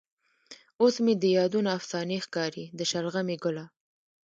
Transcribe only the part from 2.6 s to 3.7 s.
د شلغمې ګله